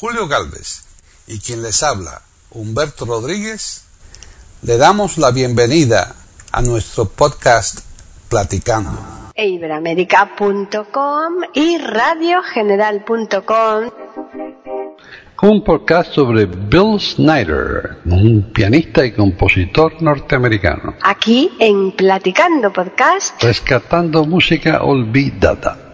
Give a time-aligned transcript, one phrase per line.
[0.00, 0.84] Julio Galvez
[1.26, 3.82] y quien les habla, Humberto Rodríguez,
[4.62, 6.14] le damos la bienvenida
[6.52, 7.80] a nuestro podcast
[8.28, 8.96] Platicando.
[9.34, 13.90] Iberamérica.com y radiogeneral.com
[15.42, 20.94] un podcast sobre Bill Snyder, un pianista y compositor norteamericano.
[21.02, 23.40] Aquí en Platicando Podcast.
[23.42, 25.87] Rescatando música olvidada.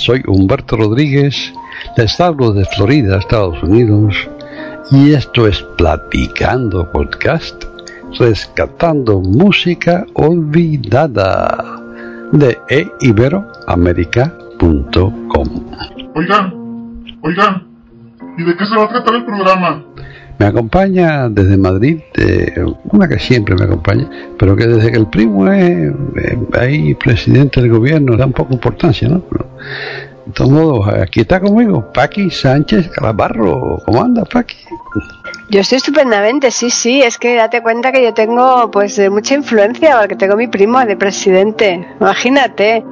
[0.00, 1.52] Soy Humberto Rodríguez,
[1.96, 4.28] les hablo de Florida, Estados Unidos,
[4.90, 7.62] y esto es Platicando Podcast,
[8.18, 11.78] rescatando música olvidada
[12.32, 12.58] de
[13.00, 15.48] eiberoamerica.com.
[16.14, 16.54] Oigan,
[17.22, 17.66] oigan,
[18.38, 19.84] ¿y de qué se va a tratar el programa?
[20.40, 25.06] Me acompaña desde Madrid, eh, una que siempre me acompaña, pero que desde que el
[25.06, 29.22] primo es eh, ahí presidente del gobierno da un poco importancia, ¿no?
[30.24, 33.82] de todos modos, aquí está conmigo Paqui Sánchez Calabarro.
[33.84, 34.56] ¿Cómo anda, Paqui?
[35.50, 37.02] Yo estoy estupendamente, sí, sí.
[37.02, 40.96] Es que date cuenta que yo tengo pues mucha influencia, porque tengo mi primo de
[40.96, 41.86] presidente.
[42.00, 42.82] Imagínate.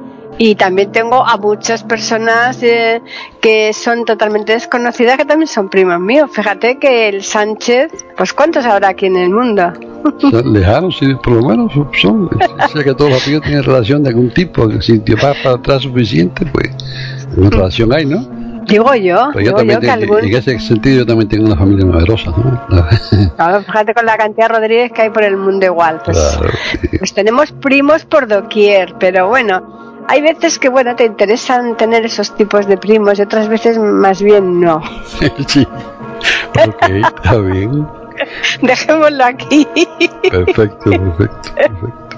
[0.41, 3.01] Y también tengo a muchas personas eh,
[3.41, 6.29] que son totalmente desconocidas que también son primos míos.
[6.33, 9.73] Fíjate que el Sánchez, pues ¿cuántos habrá aquí en el mundo?
[10.45, 12.27] lejanos, y por lo menos son.
[12.27, 14.71] O sea que todos los amigos tienen relación de algún tipo.
[14.81, 16.69] Si te vas para atrás suficiente, pues
[17.35, 18.25] una relación hay, ¿no?
[18.65, 22.61] Digo yo, yo también en ese sentido yo también tengo una familia numerosa, ¿no?
[23.35, 26.01] Claro, fíjate con la cantidad de Rodríguez que hay por el mundo igual.
[26.05, 26.39] Pues,
[26.97, 32.35] pues tenemos primos por doquier, pero bueno, hay veces que, bueno, te interesan tener esos
[32.35, 34.81] tipos de primos y otras veces más bien no.
[35.47, 35.67] sí.
[36.67, 37.87] Ok, está bien.
[38.63, 39.67] Dejémoslo aquí.
[40.31, 42.08] Perfecto, perfecto, perfecto.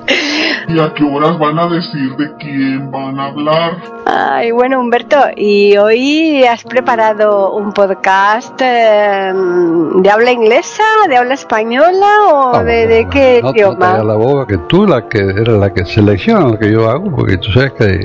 [0.73, 3.77] ¿Y a qué horas van a decir de quién van a hablar?
[4.05, 9.33] Ay, bueno, Humberto, ¿y hoy has preparado un podcast eh,
[9.95, 13.97] de habla inglesa, de habla española o ah, de, qué no, idioma?
[13.97, 17.13] No la boba que tú la que eres la que selecciona lo que yo hago,
[17.13, 17.99] porque tú sabes que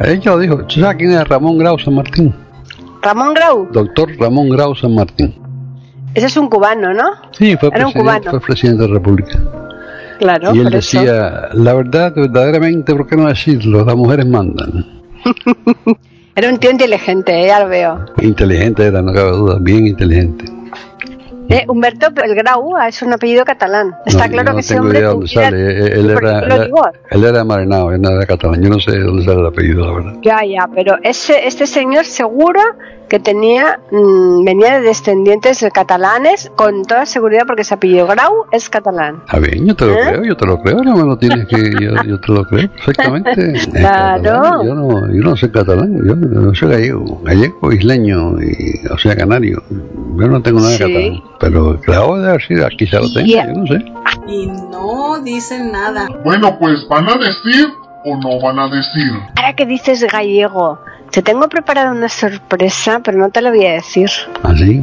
[0.00, 2.34] ella dijo, ¿tú sabes quién es Ramón Grau San Martín?
[3.00, 3.68] Ramón Grau.
[3.72, 5.34] Doctor Ramón Grau San Martín.
[6.14, 7.04] Ese es un cubano, ¿no?
[7.30, 9.61] Sí, fue, presidente, fue presidente de la República
[10.52, 13.84] y él decía, la verdad, verdaderamente, ¿por qué no decirlo?
[13.84, 15.02] Las mujeres mandan.
[16.34, 17.46] era un tío inteligente, ¿eh?
[17.46, 18.06] ya lo veo.
[18.20, 20.44] Inteligente era, no cabe duda, bien inteligente.
[21.48, 23.94] Eh, Humberto el Grau es un apellido catalán.
[24.06, 25.02] Está claro que ese hombre.
[25.02, 25.86] Dónde sale.
[25.92, 26.40] Él, era,
[27.10, 28.62] él, era marinado, él no era catalán.
[28.62, 30.20] Yo no sé dónde sale el apellido, la verdad.
[30.22, 32.60] Ya, ya, pero ese, este señor seguro
[33.12, 38.46] que tenía mm, venía de descendientes de catalanes con toda seguridad porque se apellido Grau
[38.50, 39.20] es catalán.
[39.26, 40.00] Está bien, yo te lo ¿Eh?
[40.02, 43.52] creo, yo te lo creo, no me lo tienes que, yo, te lo creo perfectamente.
[43.70, 44.64] claro.
[44.64, 49.14] Yo no, yo no soy catalán, yo, no soy gallego, gallego, isleño, y, o sea,
[49.14, 49.62] canario.
[49.68, 53.52] Yo no tengo nada de catalán, pero claro, de decir, aquí se lo tengo, yo
[53.52, 53.84] no sé.
[54.26, 56.08] Y no dicen nada.
[56.24, 57.74] Bueno, pues van a decir
[58.04, 59.12] o no van a decir.
[59.36, 60.78] Ahora que dices gallego,
[61.10, 64.10] te tengo preparada una sorpresa, pero no te la voy a decir.
[64.42, 64.82] ¿Ah, sí?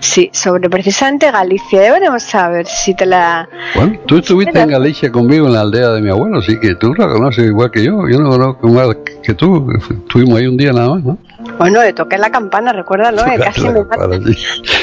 [0.00, 1.80] Sí, sobre precisamente Galicia.
[1.80, 3.48] Deberíamos saber si te la...
[3.74, 6.94] Bueno, tú estuviste en Galicia conmigo en la aldea de mi abuelo, así que tú
[6.94, 8.08] la conoces igual que yo.
[8.08, 8.88] Yo no conozco más
[9.22, 9.68] que tú.
[9.90, 11.18] Estuvimos ahí un día nada más, ¿no?
[11.58, 14.18] Bueno, le toqué la campana, recuérdalo, eh, casi me campana,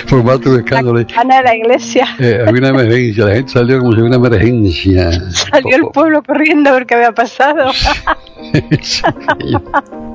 [0.10, 1.00] Por tu escándalo.
[1.00, 2.08] La campana de la iglesia.
[2.20, 5.12] Eh, había una emergencia, la gente salió como si hubiera una emergencia.
[5.32, 7.72] Salió el pueblo corriendo a ver qué había pasado.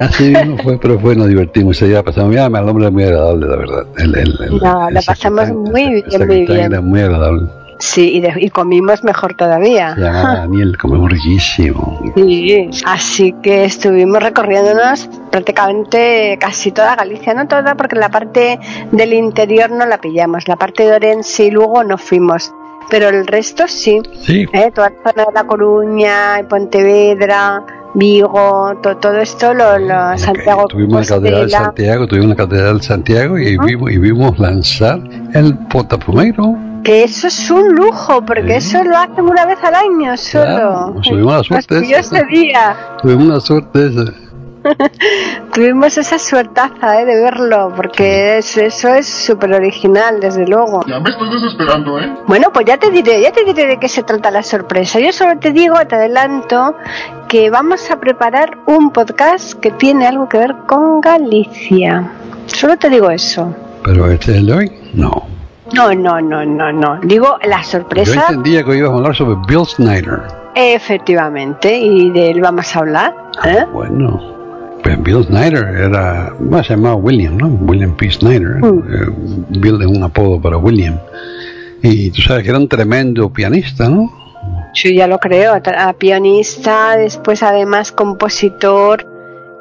[0.00, 3.04] Así mismo fue, pero fue, nos divertimos, ese día pasamos bien, el hombre era muy
[3.04, 3.86] agradable, la verdad.
[3.98, 6.72] El, el, no, la pasamos muy bien, muy bien.
[6.72, 7.60] Era muy agradable.
[7.80, 9.94] Sí, y, comimos mejor todavía.
[9.94, 12.12] Se llamaba Daniel, comimos riquísimo.
[12.14, 18.60] Sí, así que estuvimos recorriéndonos prácticamente casi toda Galicia, no toda, porque la parte
[18.92, 22.52] del interior no la pillamos, la parte de Orense y luego no fuimos.
[22.90, 24.02] Pero el resto sí.
[24.20, 24.46] Sí.
[24.52, 24.70] ¿Eh?
[24.74, 27.64] Toda la zona de La Coruña, Pontevedra,
[27.94, 30.66] Vigo, todo esto, lo, lo Santiago.
[30.68, 35.00] Tuvimos la Catedral de Santiago, tuvimos la Catedral de Santiago y, vimos, y vimos lanzar
[35.34, 36.54] el Potafumeiro
[36.84, 40.44] Que eso es un lujo, porque eso lo hacen una vez al año solo.
[40.44, 42.22] Claro, tuvimos la suerte esa.
[42.24, 42.76] día.
[43.02, 44.29] Tuvimos una suerte esa.
[45.54, 47.04] Tuvimos esa suertaza ¿eh?
[47.04, 50.82] de verlo, porque es- eso es súper original, desde luego.
[50.86, 52.12] Ya me estoy desesperando, ¿eh?
[52.26, 55.00] Bueno, pues ya te diré, ya te diré de qué se trata la sorpresa.
[55.00, 56.76] Yo solo te digo, te adelanto,
[57.28, 62.10] que vamos a preparar un podcast que tiene algo que ver con Galicia.
[62.46, 63.54] Solo te digo eso.
[63.84, 65.10] Pero este es el de hoy, no.
[65.72, 66.98] No, no, no, no, no.
[67.02, 70.22] Digo la Yo sorpresa, entendía que hoy íbamos a hablar sobre Bill Snyder.
[70.54, 73.14] efectivamente, y de él vamos a hablar.
[73.44, 73.64] ¿eh?
[73.72, 74.39] Bueno,
[74.82, 77.48] pues Bill Snyder era, bueno, se llamaba William, ¿no?
[77.48, 78.10] William P.
[78.10, 78.56] Snyder.
[78.62, 78.78] Mm.
[78.92, 80.98] Eh, Bill es un apodo para William.
[81.82, 84.10] Y tú sabes que era un tremendo pianista, ¿no?
[84.74, 89.06] Yo ya lo creo, tra- pianista, después además compositor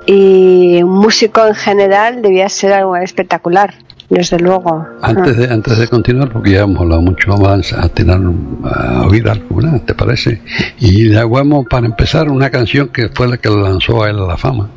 [0.06, 3.74] y músico en general, debía ser algo espectacular,
[4.10, 4.86] desde luego.
[5.02, 8.20] Antes de, antes de continuar, porque ya hemos hablado mucho, vamos a, tener
[8.64, 9.82] a oír ¿verdad?
[9.86, 10.42] ¿Te parece?
[10.80, 14.18] Y le hagamos para empezar una canción que fue la que lo lanzó a él
[14.20, 14.70] a la fama.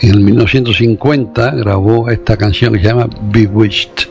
[0.00, 4.08] En el 1950 grabó esta canción que se llama Bewitched.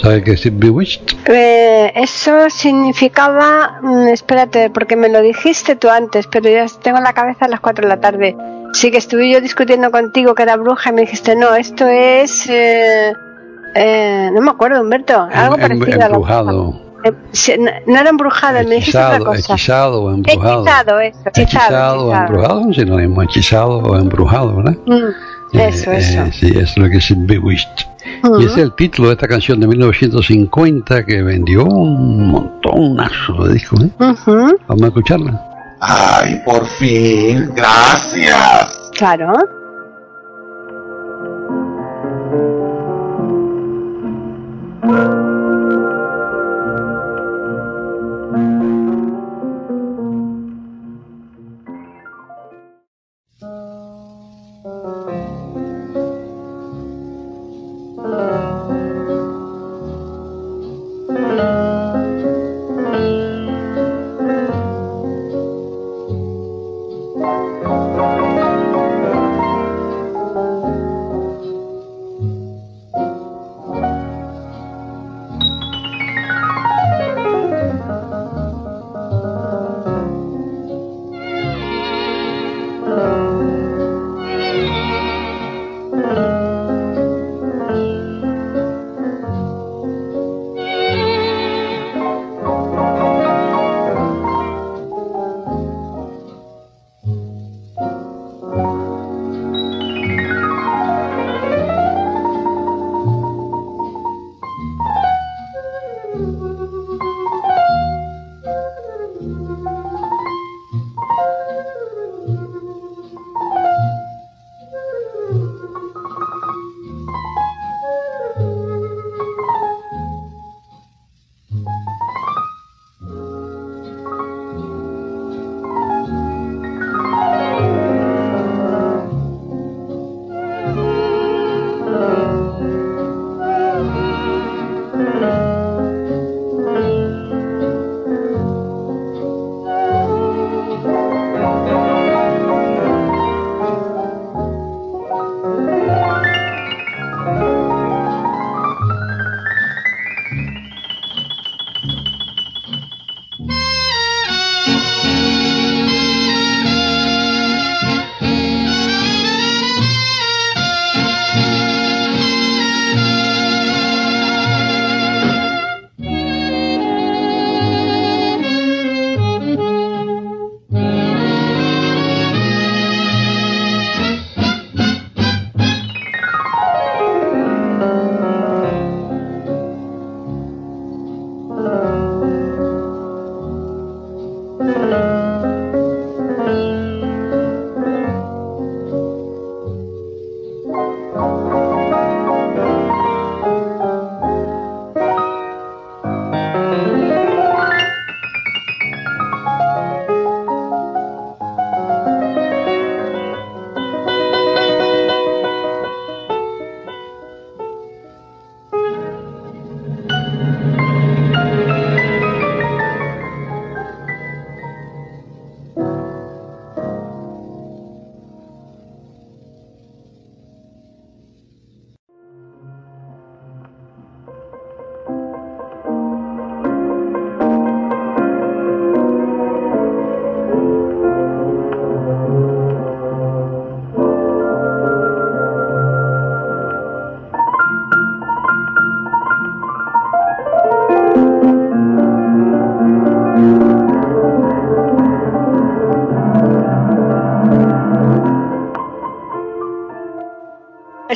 [0.00, 1.16] ¿Sabes qué decir Bewitched?
[1.26, 7.04] Eh, eso significaba, mm, espérate, porque me lo dijiste tú antes, pero ya tengo en
[7.04, 8.36] la cabeza a las 4 de la tarde.
[8.72, 12.48] Sí que estuve yo discutiendo contigo que era bruja y me dijiste, no, esto es...
[12.48, 13.12] eh,
[13.74, 16.72] eh, no me acuerdo, Humberto, algo parecido a embrujado.
[16.72, 19.52] Sí, no, no era embrujado, me dijiste otra Hechizado, cosa.
[19.54, 20.62] hechizado o embrujado.
[20.64, 24.76] Hechizado, eso, hechizado, Hechizado o embrujado, es un sinónimo, hechizado o embrujado, ¿verdad?
[24.86, 26.20] Mm, eso, Eh, eso.
[26.22, 27.86] eh, sí, es lo que es Bewitched.
[28.24, 28.40] Ujú.
[28.40, 33.54] Y ese es el título de esta canción de 1950 que vendió un montonazo de
[33.54, 33.82] discos.
[33.84, 33.90] ¿eh?
[33.98, 35.48] Ujú, Vamos a escucharla.
[35.80, 38.90] Ay, por fin, gracias.
[38.96, 39.32] claro.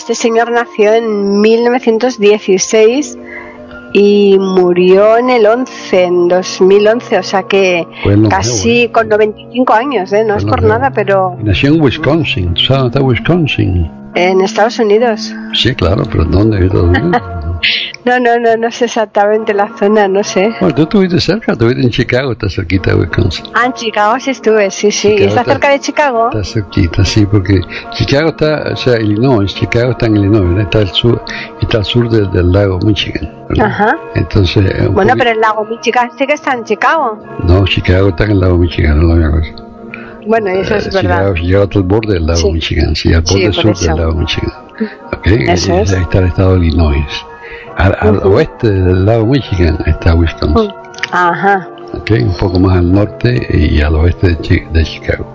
[0.08, 3.18] Este señor nació en 1916
[3.92, 9.08] y murió en el 11, en 2011, o sea que Pues no casi creo, con
[9.08, 10.22] 95 años, ¿eh?
[10.24, 12.54] no Pues es por nada, pero Nació en Wisconsin.
[12.54, 13.90] ¿Tú sabes dónde está Wisconsin?
[14.14, 15.34] en Estados Unidos.
[15.54, 16.58] Sí, claro, pero ¿dónde?
[16.58, 17.22] ¿En Estados Unidos?
[18.06, 20.54] No, no, no, no sé exactamente la zona, no sé.
[20.60, 23.46] Bueno, tú estuviste cerca, estuviste en Chicago, está cerquita de Wisconsin.
[23.52, 25.08] Ah, en Chicago sí estuve, sí, sí.
[25.08, 26.30] Chicago ¿Está está- cerca de Chicago?
[26.30, 27.60] Está cerquita, sí, porque
[27.94, 30.62] Chicago está, o sea, Illinois, Chicago está en Illinois, ¿verdad?
[30.62, 31.20] está al sur,
[31.60, 33.28] está al sur del, del lago Michigan.
[33.48, 33.66] ¿verdad?
[33.66, 33.98] Ajá.
[34.14, 37.18] Entonces, eh, Bueno, pero el lago Michigan sí que está en Chicago.
[37.42, 39.64] no, Chicago está en el lago Michigan, no es la misma cosa.
[40.28, 41.00] Bueno, eso Eh, es verdad.
[41.32, 42.52] Chicago, Chicago está al borde del lago Sí.
[42.52, 43.86] Michigan, sí, al Sí, borde por sur eso.
[43.88, 44.52] del lago Michigan.
[45.12, 45.26] ¿Ok?
[45.26, 45.92] Eso es.
[45.92, 47.04] Ahí está el estado de Illinois.
[47.76, 50.70] Al, al oeste del lago Michigan está Wisconsin.
[51.12, 51.68] Ajá.
[51.92, 52.10] ¿ok?
[52.20, 55.32] Un poco más al norte y al oeste de, Chi- de Chicago.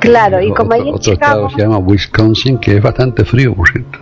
[0.00, 1.46] Claro, y como otro, en otro Chicago...
[1.46, 3.98] estado se llama Wisconsin, que es bastante frío, por cierto.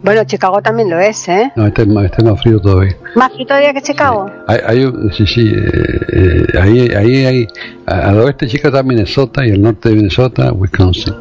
[0.00, 1.50] Bueno, Chicago también lo es, ¿eh?
[1.56, 2.96] No, este es más, este es más frío todavía.
[3.16, 4.30] Más frío todavía que Chicago.
[4.46, 7.48] Hay, hay un- sí, sí, eh, eh, ahí, ahí hay,
[7.86, 11.14] al oeste de Chicago está Minnesota y al norte de Minnesota, Wisconsin.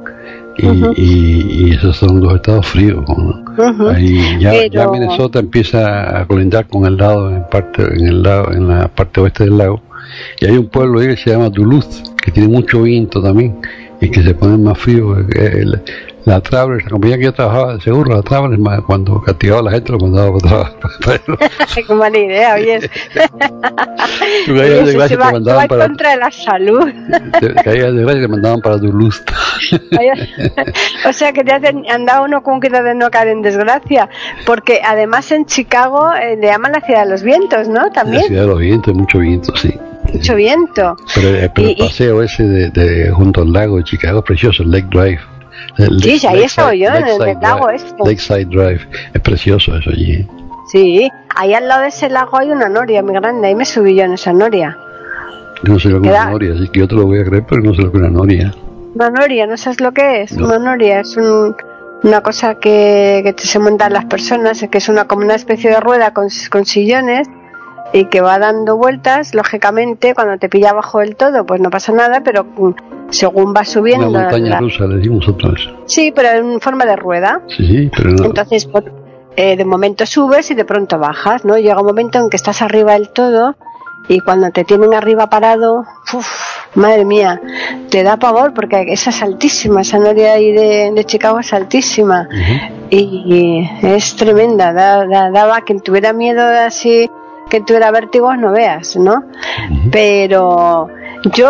[0.57, 0.65] Y,
[1.01, 3.03] y, y esos son dos estados fríos.
[3.93, 8.23] Ahí ya, Pero- ya Minnesota empieza a colindar con el lado, en parte, en el
[8.23, 9.81] lado, en la parte oeste del lago.
[10.39, 13.57] Y hay un pueblo ahí que se llama Duluth, que tiene mucho viento también,
[14.01, 15.19] y que se pone más frío.
[15.19, 15.25] Eh,
[15.61, 15.81] el-
[16.27, 19.71] la Travelers, la compañía que yo trabajaba de seguro, la Travelers, cuando castigaba a la
[19.71, 21.21] gente lo mandaba para atrás.
[21.87, 22.89] Qué mala idea, oyes.
[24.45, 26.83] Tú caías de gracia te mandaban para, contra de la salud.
[27.63, 29.15] caías de gracia y te mandaban para Duluth.
[31.07, 34.09] o sea que te hacen, anda uno con cuidado de no caer en desgracia.
[34.45, 37.85] Porque además en Chicago eh, le llaman la ciudad de los vientos, ¿no?
[37.85, 38.23] La También.
[38.23, 39.73] ciudad de los vientos, mucho viento, sí.
[40.13, 40.95] Mucho viento.
[41.15, 44.25] Pero, eh, pero Y- el paseo ese de, de junto al lago de Chicago es
[44.25, 45.19] precioso, el Lake Drive.
[46.01, 47.75] Sí, ahí estado yo, en el del lago Drive.
[47.75, 48.03] este.
[48.03, 50.13] Lakeside Drive, es precioso eso allí.
[50.13, 50.27] ¿eh?
[50.71, 53.47] Sí, ahí al lado de ese lago hay una noria muy grande.
[53.47, 54.77] Ahí me subí yo en esa noria.
[55.63, 57.23] Yo no sé lo que es una noria, así que yo te lo voy a
[57.25, 58.53] creer, pero no sé lo que es una noria.
[58.95, 60.33] Una noria, ¿no sabes lo que es?
[60.33, 60.45] No.
[60.45, 61.55] Una noria es un-
[62.03, 65.79] una cosa que, que se montan las personas, que es una como una especie de
[65.79, 67.27] rueda con, con sillones
[67.93, 69.33] y que va dando vueltas.
[69.33, 72.71] Lógicamente, cuando te pilla abajo del todo, pues no pasa nada, pero mm,
[73.09, 74.09] según va subiendo.
[74.09, 75.61] Una montaña la- rusa, le decimos otra vez.
[75.85, 77.41] Sí, pero en forma de rueda.
[77.47, 78.25] Sí, sí, pero no.
[78.25, 78.85] Entonces, pues,
[79.35, 81.57] eh, de momento subes y de pronto bajas, ¿no?
[81.57, 83.55] Llega un momento en que estás arriba del todo
[84.09, 86.27] y cuando te tienen arriba parado, uf,
[86.75, 87.41] madre mía,
[87.89, 92.27] te da pavor porque esa es altísima, esa noria ahí de, de Chicago es altísima
[92.89, 97.09] y es tremenda, da- da- daba quien tuviera miedo así,
[97.49, 99.23] que tuviera vértigos, no veas, ¿no?
[99.91, 100.87] Pero
[101.33, 101.49] yo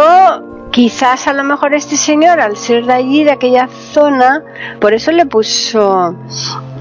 [0.72, 4.44] quizás a lo mejor este señor, al ser de allí, de aquella zona,
[4.80, 6.16] por eso le puso,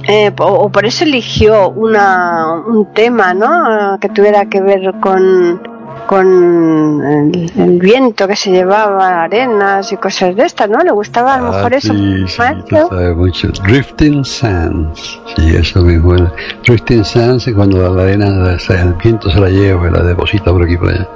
[0.08, 3.98] eh, o, o por eso eligió una, un tema, ¿no?
[4.00, 5.75] Que tuviera que ver con
[6.06, 10.78] con el, el viento que se llevaba, arenas y cosas de estas, ¿no?
[10.80, 11.92] Le gustaba a lo mejor Ah, eso.
[11.94, 12.88] sí, sí, ¿no?
[12.88, 13.48] sabes mucho.
[13.64, 15.20] Drifting Sands.
[15.36, 16.14] Sí, eso mismo.
[16.14, 16.28] el
[16.66, 20.62] Drifting Sands es cuando la arena, el viento se la lleva y la deposita por
[20.62, 21.08] aquí por allá.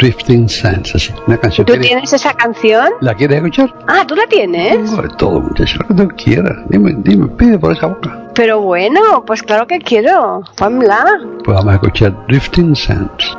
[0.00, 1.12] Drifting Sands, así.
[1.26, 1.64] Una canción.
[1.66, 2.88] ¿Tú ¿Quieres- tienes esa canción?
[3.00, 3.72] ¿La quieres escuchar?
[3.86, 4.96] Ah, ¿tú la tienes?
[4.96, 6.56] De todo, muchacho, lo que tú quieras.
[6.68, 8.22] Dime, dime, pide por esa boca.
[8.34, 10.42] Pero bueno, pues claro que quiero.
[10.58, 11.04] Pamela.
[11.44, 13.38] Pues vamos a escuchar Drifting Sands.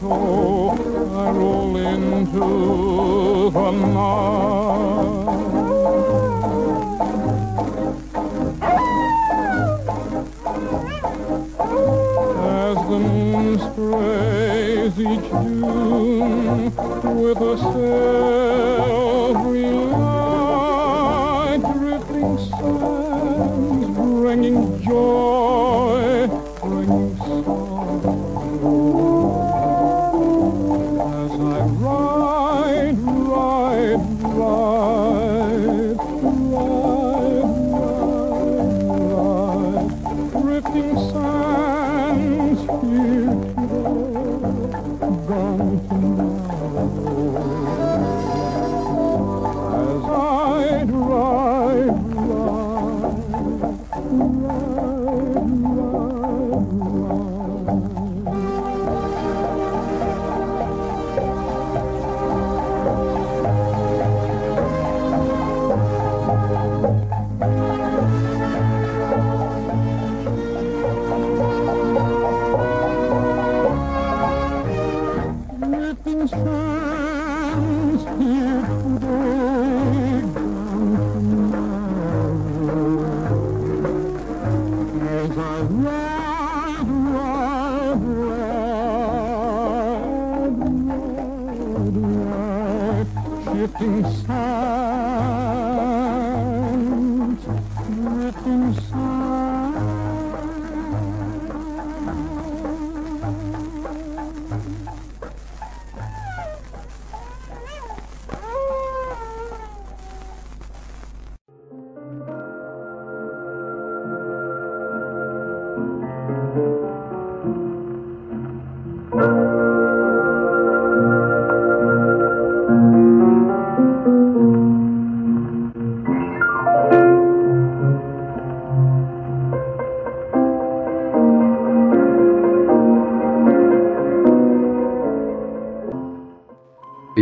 [0.09, 0.71] so
[1.15, 5.29] I roll into the night.
[12.41, 16.75] As the moon sprays each dune
[17.21, 19.08] with a sail.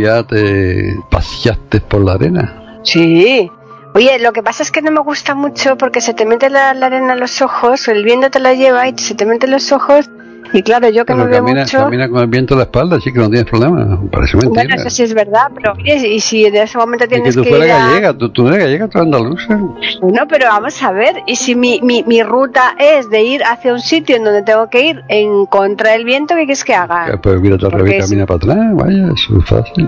[0.07, 2.79] ¿Ya te paseaste por la arena?
[2.85, 3.51] Sí.
[3.93, 6.69] Oye, lo que pasa es que no me gusta mucho porque se te mete la,
[6.69, 10.09] arena en los ojos, el viento te la lleva y se te mete los ojos.
[10.53, 11.77] Y claro, yo que Pero me veo camina, mucho.
[11.79, 13.99] camina con el viento a la espalda, así que no tienes problema.
[14.11, 14.63] Parece mentira.
[14.63, 17.35] Bueno, eso sí es verdad, pero oye, y si en ese momento Es que tienes
[17.35, 17.87] tú que, fueras a...
[17.87, 19.57] gallega, tú, tú no eres gallega, tú eres andaluza.
[20.01, 23.73] No, pero vamos a ver, y si mi, mi, mi ruta es de ir hacia
[23.73, 27.09] un sitio en donde tengo que ir en contra del viento, ¿qué quieres que haga?
[27.13, 29.87] Eh, Pues mira, Porque revés, camina para atrás, vaya, eso es fácil.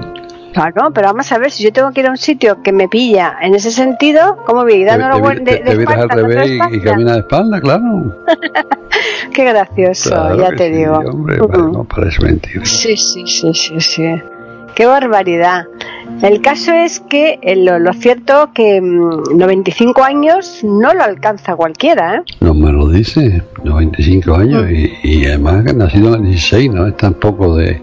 [0.54, 2.88] Claro, pero vamos a ver, si yo tengo que ir a un sitio que me
[2.88, 4.80] pilla en ese sentido, ¿cómo voy?
[4.80, 7.20] Te, Dando te, te- de, te de viras al espalda, revés y, y caminas de
[7.20, 8.16] espalda, claro.
[9.34, 10.98] Qué gracioso, Claro ya te sí, digo.
[10.98, 11.72] hombre, Ujú.
[11.72, 12.66] no parece mentira.
[12.66, 14.04] Sí, sí, sí, sí, sí.
[14.76, 15.66] Qué barbaridad.
[16.22, 21.56] El caso es que eh, lo, lo cierto que mm, 95 años no lo alcanza
[21.56, 22.22] cualquiera, ¿eh?
[22.40, 24.76] No me lo dice, 95 años Mm.
[24.76, 26.88] y, y además que nacido en el 16, ¿no?
[26.88, 27.80] Es tampoco de...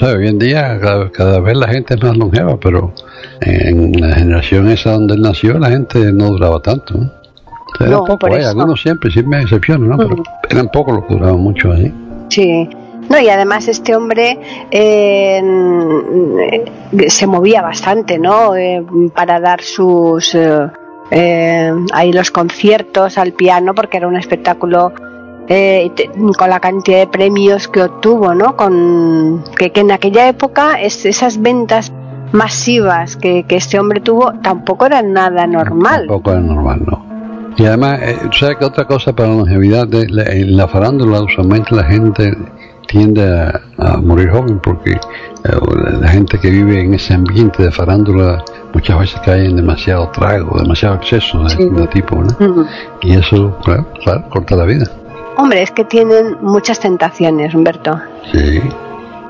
[0.00, 0.16] ¿Sabes?
[0.16, 2.92] Hoy en día cada, cada vez la gente es más longeva, pero
[3.42, 6.94] en la generación esa donde él nació la gente no duraba tanto.
[6.94, 7.04] ¿no?
[7.04, 8.48] O sea, eran No, pocos, por hay eso.
[8.48, 9.96] algunos siempre, siempre hay excepciones, ¿no?
[9.98, 11.94] Pero eran pocos los que duraban mucho ahí.
[12.30, 12.68] Sí.
[13.10, 14.38] No, y además este hombre
[14.70, 18.56] eh, mm, se movía bastante, ¿no?
[18.56, 18.82] Eh,
[19.14, 20.34] para dar sus...
[20.34, 20.66] eh,
[21.12, 24.92] eh, ahí los conciertos al piano, porque era un espectáculo
[25.52, 26.08] eh, te-
[26.38, 28.56] con la cantidad de premios que obtuvo, ¿no?
[28.56, 31.92] Con, que, que en aquella época es- esas ventas
[32.32, 36.06] masivas que, que este hombre tuvo tampoco eran nada normal.
[36.06, 37.10] Tampoco era normal, ¿no?
[37.56, 39.86] Y además, eh, ¿tú ¿sabes que otra cosa para la longevidad?
[39.88, 42.32] De, la- en la farándula usualmente la gente
[42.86, 47.72] tiende a, a morir joven porque eh, la gente que vive en ese ambiente de
[47.72, 51.68] farándula muchas veces cae en demasiado trago, demasiado exceso de, Sí.
[51.68, 52.66] de tipo, ¿no?
[53.02, 54.86] Y eso, claro, claro, corta la vida.
[55.36, 58.00] Hombre, es que tienen muchas tentaciones, Humberto.
[58.32, 58.60] Sí,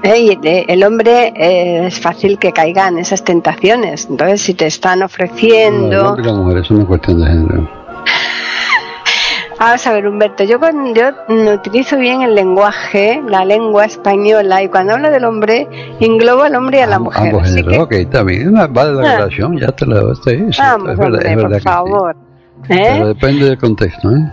[0.03, 4.07] Eh, y, eh, el hombre eh, es fácil que caiga en esas tentaciones.
[4.09, 6.09] Entonces, si te están ofreciendo.
[6.09, 7.71] hombre y la mujer, no es cuestión de género.
[9.61, 14.63] Vamos a ver, Humberto, yo, con, yo no utilizo bien el lenguaje, la lengua española,
[14.63, 15.69] y cuando hablo del hombre,
[16.01, 17.27] englobo al hombre y a la Am- mujer.
[17.35, 19.17] Ambos géneros, que, ok, una- vale la Ah.
[19.19, 19.91] relación, ya te sí,
[20.51, 21.63] sí, vamos, es verdad, hombre, es verdad por que sí.
[21.65, 22.17] favor.
[22.69, 23.07] Pero ¿Eh?
[23.09, 24.33] depende del contexto, ¿eh?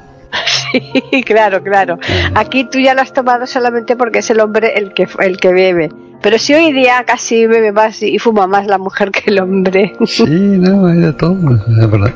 [1.12, 1.98] Sí, claro, claro.
[2.36, 5.54] Aquí tú ya lo has tomado solamente porque es el hombre el que, el que
[5.54, 5.90] bebe.
[6.22, 9.94] Pero si hoy día casi bebe más y fuma más la mujer que el hombre.
[10.06, 12.14] Sí, no, hay de todo, es verdad.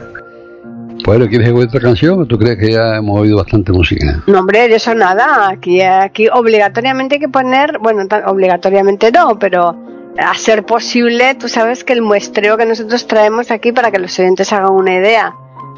[1.06, 4.22] Bueno, ¿quieres oír otra canción o tú crees que ya hemos oído bastante música?
[4.28, 5.50] No, hombre, de eso nada.
[5.50, 9.76] Aquí, aquí obligatoriamente hay que poner, bueno, tan- obligatoriamente no, pero
[10.18, 14.18] a ser posible, tú sabes que el muestreo que nosotros traemos aquí para que los
[14.20, 15.34] oyentes hagan una idea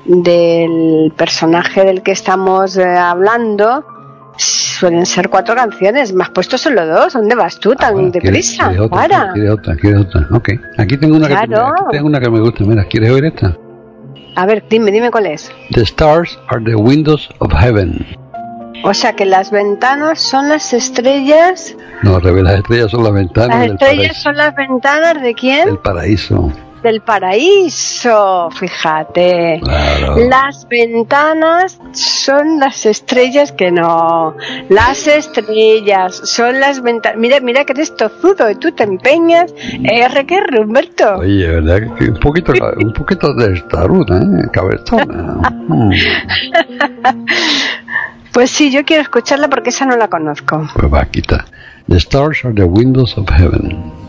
[0.05, 3.85] del personaje del que estamos eh, hablando,
[4.37, 6.13] suelen ser cuatro canciones.
[6.13, 7.13] Me has puesto solo dos.
[7.13, 8.63] ¿Dónde vas tú tan Ah, bueno, ¿quieres- deprisa?
[8.69, 8.97] quieres otra?
[9.01, 9.33] Para.
[9.33, 9.75] ¿Quieres otra?
[9.75, 10.27] ¿Quieres otra?
[10.31, 10.49] Ok.
[10.77, 11.67] Aquí tengo una, que, Claro.
[11.67, 12.63] aquí tengo una que me gusta.
[12.63, 13.57] Mira, ¿quieres oír esta?
[14.35, 15.51] A ver, dime, dime cuál es.
[15.73, 18.05] The stars are the windows of heaven.
[18.85, 21.77] O sea que las ventanas son las estrellas.
[22.01, 24.21] No, al revés, las estrellas son las ventanas Las del estrellas paraíso.
[24.23, 25.65] son las ventanas de quién?
[25.67, 26.51] Del paraíso.
[26.83, 29.61] Del paraíso, fíjate.
[29.63, 30.17] Claro.
[30.27, 34.35] Las ventanas son las estrellas que no.
[34.67, 37.17] Las estrellas son las ventanas.
[37.17, 39.53] Mira, mira que eres tozudo y tú te empeñas.
[39.81, 41.15] R que R, Humberto.
[41.19, 41.95] Oye, ¿verdad?
[41.95, 44.49] Que un poquito, un poquito de ¿eh?
[44.51, 45.39] Cabezona.
[45.67, 45.91] Mm.
[48.33, 50.67] Pues sí, yo quiero escucharla porque esa no la conozco.
[50.73, 51.45] Pues va, quita.
[51.87, 54.02] The stars are the windows of heaven.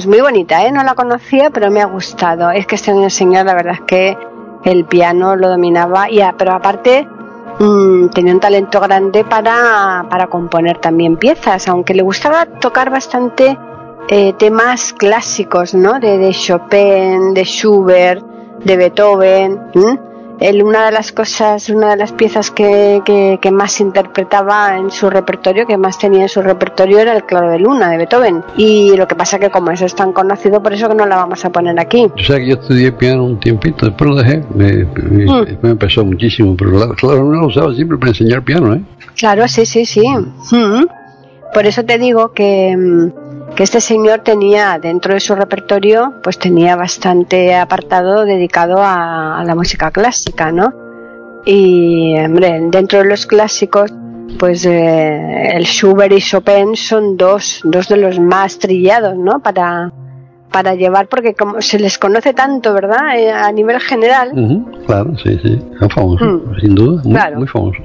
[0.00, 0.72] Es muy bonita, ¿eh?
[0.72, 2.50] No la conocía, pero me ha gustado.
[2.52, 4.16] Es que este señor, la verdad es que
[4.64, 7.06] el piano lo dominaba, y pero aparte
[7.58, 13.58] mm, tenía un talento grande para, para componer también piezas, aunque le gustaba tocar bastante
[14.08, 16.00] eh, temas clásicos, ¿no?
[16.00, 18.24] De, de Chopin, de Schubert,
[18.64, 19.60] de Beethoven.
[20.40, 24.90] Él, una de las cosas, una de las piezas que, que, que más interpretaba en
[24.90, 28.42] su repertorio, que más tenía en su repertorio, era el Claro de Luna de Beethoven.
[28.56, 31.16] Y lo que pasa que como eso es tan conocido, por eso que no la
[31.16, 32.10] vamos a poner aquí.
[32.16, 35.58] Tú sabes que yo estudié piano un tiempito, después lo dejé, me, me, Mm.
[35.62, 38.80] me empezó muchísimo, pero claro, claro, uno lo usaba siempre para enseñar piano, ¿eh?
[39.16, 40.02] Claro, sí, sí, sí.
[40.08, 40.86] Mm.
[41.52, 43.10] Por eso te digo que, mm,
[43.62, 49.54] este señor tenía dentro de su repertorio, pues tenía bastante apartado dedicado a, a la
[49.54, 50.72] música clásica, ¿no?
[51.44, 53.92] Y, hombre, dentro de los clásicos,
[54.38, 59.40] pues eh, el Schubert y Chopin son dos, dos de los más trillados, ¿no?
[59.40, 59.92] Para,
[60.50, 63.16] para llevar, porque como se les conoce tanto, ¿verdad?
[63.18, 64.30] Eh, a nivel general.
[64.86, 65.58] Claro, sí, sí.
[65.78, 66.60] Son famosos, Mm.
[66.60, 67.02] sin duda.
[67.04, 67.38] Muy, Claro.
[67.38, 67.82] muy famosos.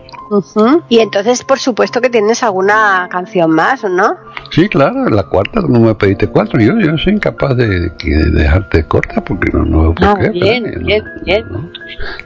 [0.89, 4.15] Y entonces, por supuesto que tienes alguna canción más, ¿no?
[4.49, 6.59] Sí, claro, la cuarta, no me pediste cuatro.
[6.59, 10.29] Yo, yo soy incapaz de, de dejarte corta porque no, no veo por Ah, qué.
[10.31, 11.45] bien, pero, bien, bien.
[11.51, 11.69] No,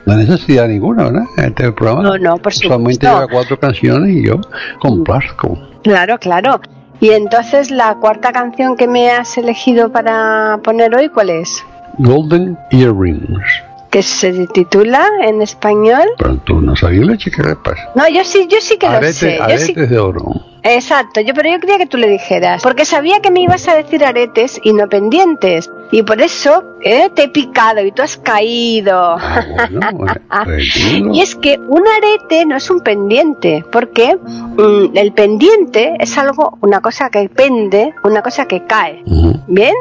[0.06, 1.24] no hay necesidad ninguna, ¿verdad?
[1.38, 2.04] Este programa.
[2.04, 3.08] No, no, por Solamente supuesto.
[3.08, 4.40] lleva cuatro canciones y yo
[4.80, 5.60] complazco.
[5.84, 6.62] Claro, claro.
[7.02, 11.64] Y entonces, la cuarta canción que me has elegido para poner hoy, ¿cuál es?
[11.98, 13.69] Golden Earrings.
[13.90, 16.08] Que se titula en español.
[16.18, 17.90] Pero tú no sabías leche, ¿qué le pasa?
[17.96, 19.40] No, yo sí, yo sí que lo sé.
[19.40, 20.24] Aretes sí- de oro.
[20.62, 23.76] Exacto, yo pero yo quería que tú le dijeras, porque sabía que me ibas a
[23.76, 28.18] decir aretes y no pendientes, y por eso eh, te he picado y tú has
[28.18, 29.16] caído.
[29.18, 29.46] Ah,
[29.94, 30.14] bueno,
[30.46, 31.14] bueno, digo.
[31.14, 36.58] Y es que un arete no es un pendiente, porque mm, el pendiente es algo,
[36.62, 39.02] una cosa que pende, una cosa que cae.
[39.48, 39.74] ¿Bien?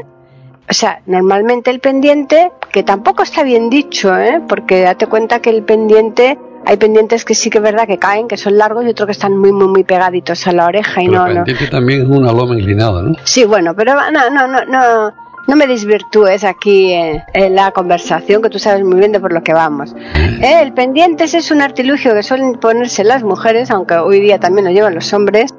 [0.70, 4.42] O sea, normalmente el pendiente, que tampoco está bien dicho, ¿eh?
[4.46, 8.28] Porque date cuenta que el pendiente, hay pendientes que sí que es verdad que caen,
[8.28, 11.08] que son largos y otros que están muy, muy, muy pegaditos a la oreja y
[11.08, 11.34] Pero no, no.
[11.44, 13.14] pendiente también es una loma inclinada, ¿no?
[13.24, 15.14] Sí, bueno, pero no, no, no, no,
[15.46, 19.32] no me desvirtúes aquí eh, en la conversación, que tú sabes muy bien de por
[19.32, 19.94] lo que vamos.
[20.42, 24.38] Eh, el pendiente ese es un artilugio que suelen ponerse las mujeres, aunque hoy día
[24.38, 25.54] también lo llevan los hombres,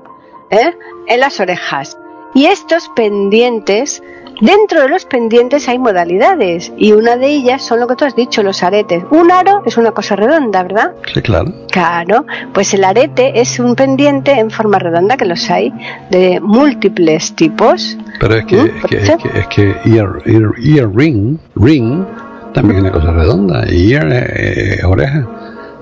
[0.52, 0.72] ¿eh?
[1.08, 1.98] en las orejas.
[2.34, 4.04] Y estos pendientes,
[4.40, 8.16] dentro de los pendientes hay modalidades, y una de ellas son lo que tú has
[8.16, 9.04] dicho, los aretes.
[9.10, 10.92] Un aro es una cosa redonda, ¿verdad?
[11.14, 11.52] Sí, claro.
[11.72, 15.74] Claro, pues el arete es un pendiente en forma redonda que los hay
[16.12, 17.98] de múltiples tipos.
[18.20, 18.66] Pero es que, ¿Mm?
[18.66, 22.06] es que, es que, es que ear, ear, earring, ring,
[22.54, 23.66] también es una cosa redonda.
[23.72, 25.28] Y ear es oreja.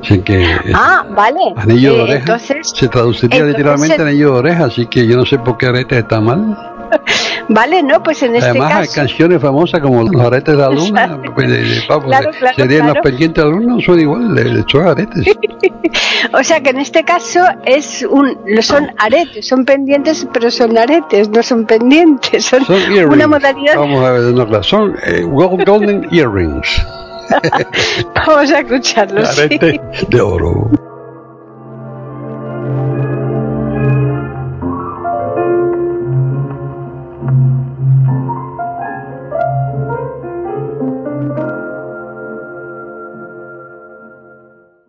[0.02, 1.54] Así que es Ah, vale.
[1.56, 5.18] anillo de Eh, oreja entonces, se traduciría entonces literalmente anillo de oreja, así que yo
[5.18, 6.56] no sé por qué arete está mal.
[7.50, 8.96] vale, no, pues en este Además hay caso.
[8.96, 12.94] canciones famosas como los aretes de la luna, pues, de- de- Claro, claro, serían claro.
[12.94, 15.26] los pendientes de la luna, son igual, de, de son aretes.
[16.34, 21.30] O sea que en este caso es un, son aretes, son pendientes, pero son aretes,
[21.30, 22.76] no son pendientes, son, Son
[23.12, 23.76] una modalidad.
[23.78, 26.68] Vamos a ver nuevo, son eh, gold- golden earrings,
[28.16, 29.26] Vamos a escucharlo.
[29.26, 29.42] sí.
[29.42, 30.70] arete de oro.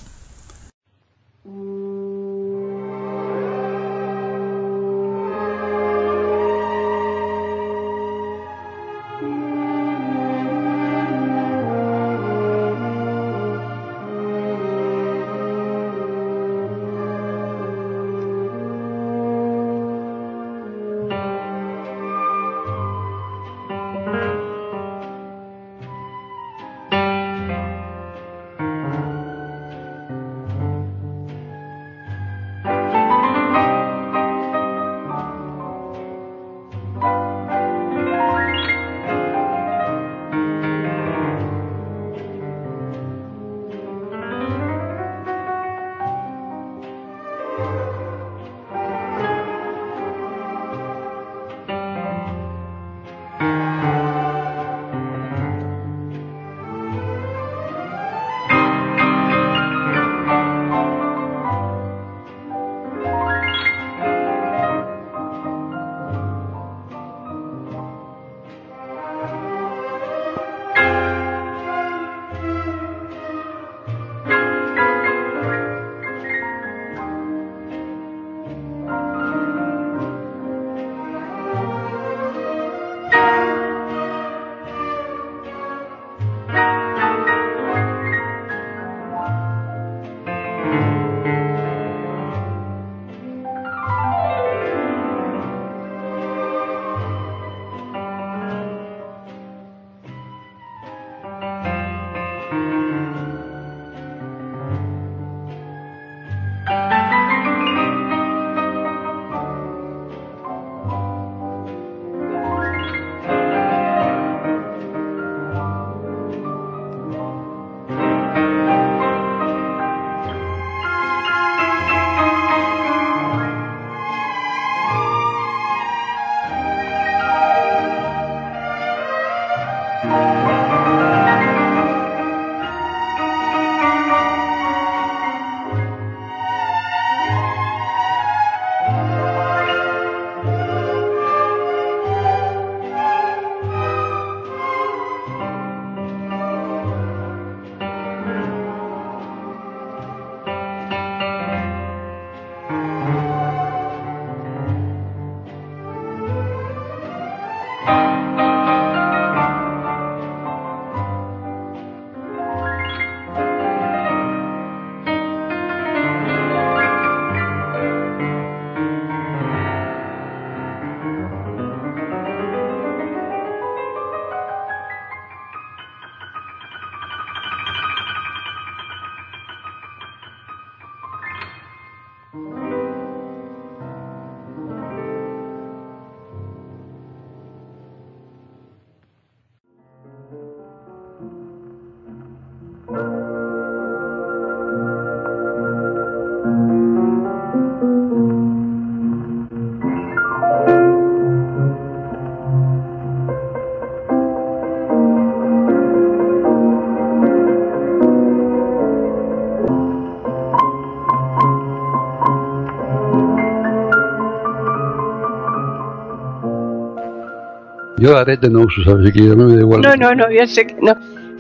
[218.02, 219.10] Yo arete no uso, ¿sabes?
[219.10, 219.82] Así que a mí me da igual.
[219.82, 220.96] No, no, no, yo sé que no.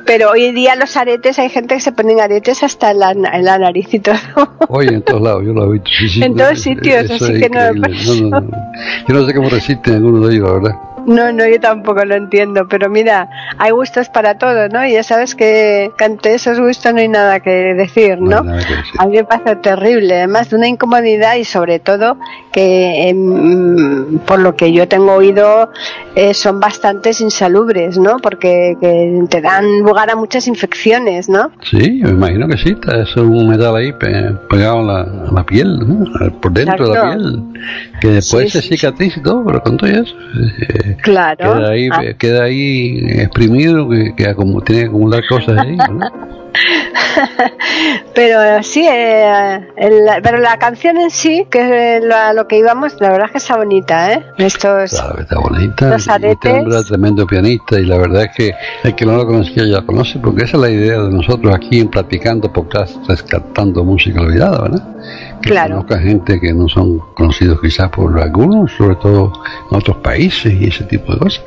[0.05, 3.11] Pero hoy en día los aretes, hay gente que se ponen aretes hasta en la,
[3.11, 4.15] en la nariz y todo.
[4.69, 5.89] Oye, en todos lados, yo lo he visto.
[5.97, 7.89] Sí, sí, En no, todos sitios, así que no me.
[7.89, 8.51] No, no, no.
[9.07, 10.71] Yo no sé cómo resisten algunos de ellos, la verdad.
[11.05, 14.85] No, no, yo tampoco lo entiendo, pero mira, hay gustos para todo, ¿no?
[14.85, 18.51] Y ya sabes que, ante esos gustos no hay nada que decir, No ¿no?
[18.51, 18.75] que decir.
[18.97, 22.17] A mí me parece terrible, además de una incomodidad y sobre todo
[22.51, 25.69] que em, por lo que yo tengo oído
[26.15, 28.17] eh, son bastantes insalubres, ¿no?
[28.17, 31.51] Porque que te dan lugar a muchas infecciones, ¿no?
[31.69, 35.43] Sí, me imagino que sí, es un metal ahí pe- pegado a la, a la
[35.45, 36.05] piel, ¿no?
[36.41, 37.43] por dentro de la piel,
[38.01, 38.77] que después Sí, se sí.
[38.77, 40.13] cicatriza y todo, pero con todo eso,
[40.59, 41.53] eh, Claro.
[41.55, 42.01] queda ahí, Ah.
[42.17, 46.11] queda ahí exprimido, que, que acumu- tiene que acumular cosas ahí, ¿verdad?
[48.13, 52.57] Pero sí, eh, el- pero la canción en sí, que es lo, a lo que
[52.57, 54.23] íbamos, la verdad es que está bonita, ¿eh?
[54.37, 55.89] Estos, Claro, está bonita.
[55.89, 56.75] Los Este aretes.
[56.75, 58.51] es tremendo pianista y la verdad es que
[58.83, 61.53] el que no lo conocía ya lo conoce porque esa es la idea de nosotros
[61.55, 64.83] aquí en Platicando Podcast, rescatando música olvidada, ¿verdad?
[65.49, 65.75] Claro.
[65.75, 69.33] conozca gente que no son conocidos quizás por algunos, sobre todo
[69.69, 71.43] en otros países y ese tipo de cosas.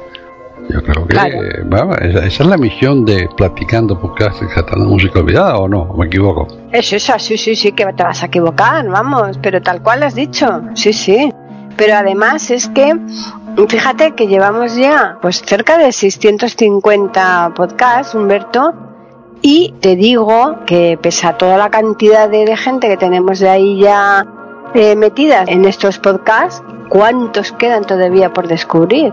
[0.68, 1.42] Yo creo que Claro.
[1.42, 5.92] eh, esa, esa es la misión de Platicando Podcast, rescatando música olvidada, ¿o no?
[5.98, 6.46] ¿Me equivoco?
[6.72, 10.14] Eso, eso, sí, sí, sí, que te vas a equivocar, vamos, pero tal cual has
[10.14, 11.30] dicho, sí, sí.
[11.76, 12.94] Pero además es que,
[13.68, 18.72] fíjate que llevamos ya pues cerca de 650 podcasts, Humberto,
[19.46, 23.50] y te digo que pese a toda la cantidad de, de gente que tenemos de
[23.50, 24.26] ahí ya
[24.72, 29.12] eh, metidas en estos podcasts, ¿cuántos quedan todavía por descubrir?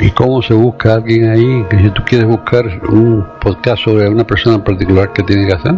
[0.00, 1.66] ¿Y cómo se busca alguien ahí?
[1.68, 5.52] Que si tú quieres buscar un podcast sobre una persona en particular, ¿qué tiene que
[5.52, 5.74] hacer?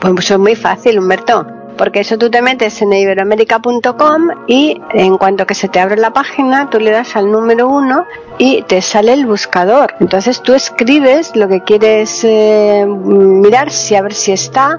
[0.00, 5.18] Pues eso es muy fácil, Humberto, porque eso tú te metes en iberoamérica.com y en
[5.18, 8.04] cuanto que se te abre la página, tú le das al número uno
[8.38, 9.94] y te sale el buscador.
[10.00, 14.78] Entonces tú escribes lo que quieres eh, mirar, si a ver si está,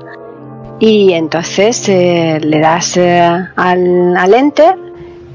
[0.79, 3.21] y entonces eh, le das eh,
[3.55, 4.75] al, al enter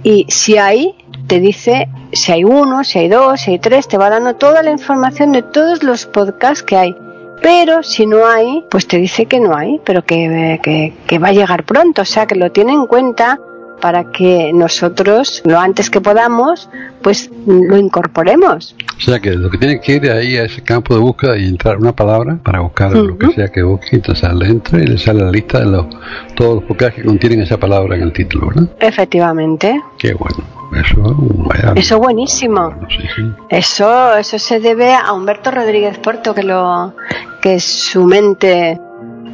[0.03, 0.95] y si hay,
[1.27, 4.63] te dice si hay uno, si hay dos, si hay tres, te va dando toda
[4.63, 6.97] la información de todos los podcasts que hay.
[7.43, 11.29] Pero si no hay, pues te dice que no hay, pero que, que, que va
[11.29, 13.39] a llegar pronto, o sea que lo tiene en cuenta
[13.81, 16.69] para que nosotros, lo antes que podamos,
[17.03, 18.75] pues lo incorporemos.
[18.97, 21.47] O sea que lo que tiene que ir ahí a ese campo de búsqueda y
[21.47, 24.99] entrar una palabra para buscar lo que sea que busque, entonces le entra y le
[24.99, 25.87] sale la lista de los,
[26.35, 28.69] todos los podcasts que contienen esa palabra en el título, ¿verdad?
[28.81, 29.81] Efectivamente.
[29.99, 30.58] Qué bueno.
[30.73, 31.73] Eso, vaya.
[31.75, 32.75] Eso es buenísimo.
[32.89, 33.33] Sí.
[33.49, 36.95] Eso, eso se debe a Humberto Rodríguez Porto, que lo,
[37.41, 38.79] que su mente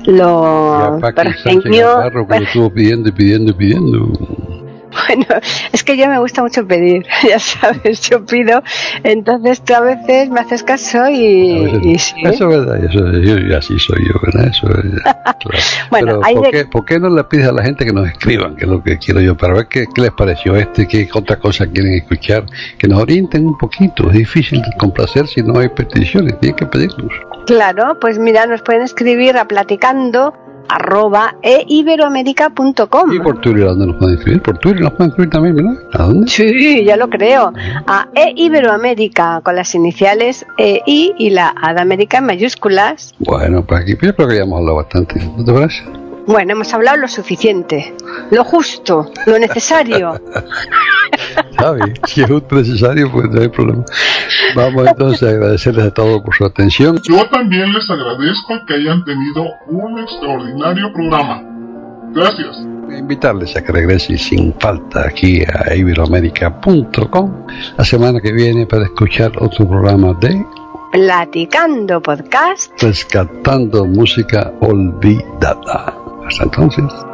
[0.04, 1.80] Y lo a Paqui Sánchez.
[1.80, 4.12] Navarro que lo estuvo pidiendo y pidiendo y pidiendo.
[5.06, 5.26] Bueno,
[5.72, 8.62] es que yo me gusta mucho pedir, ya sabes, yo pido,
[9.02, 12.14] entonces tú a veces me haces caso y, veces- y sí.
[12.24, 14.48] Eso es verdad, eso, yo, yo así soy yo, ¿verdad?
[14.48, 15.18] Eso es, claro.
[15.90, 17.92] Bueno, Pero hay ¿por, de- qué, por qué no le pides a la gente que
[17.92, 20.86] nos escriban, que es lo que quiero yo, para ver qué, qué les pareció este,
[20.88, 22.44] qué otra cosa quieren escuchar,
[22.78, 24.08] que nos orienten un poquito?
[24.10, 27.12] Es difícil complacer si no hay peticiones, tienen que pedirnos.
[27.46, 30.34] Claro, pues mira, nos pueden escribir a platicando
[30.68, 33.12] arroba eiberoamerica.com.
[33.12, 34.42] Y por Twitter, ¿a dónde nos pueden escribir?
[34.42, 35.74] Por Twitter nos pueden escribir también, ¿verdad?
[35.92, 36.30] ¿A dónde?
[36.30, 37.52] Sí, ya lo creo.
[37.86, 43.14] A eiberoamérica con las iniciales EI y la A de América en mayúsculas.
[43.18, 45.82] Bueno, pues aquí yo creo que ya hemos hablado bastante, ¿no te parece?
[46.26, 47.94] Bueno, hemos hablado lo suficiente,
[48.30, 50.18] lo justo, lo necesario.
[51.58, 51.92] ¿Sabes?
[52.06, 53.84] Si es justo necesario, pues no hay problema.
[54.54, 57.00] Vamos entonces a agradecerles a todos por su atención.
[57.02, 61.42] Yo también les agradezco que hayan tenido un extraordinario programa.
[62.12, 62.58] Gracias.
[62.96, 67.46] invitarles a que regresen sin falta aquí a iberoamérica.com
[67.76, 70.44] la semana que viene para escuchar otro programa de
[70.92, 72.70] Platicando podcast.
[72.80, 75.92] Rescatando Música Olvidada.
[76.24, 77.13] Hasta entonces.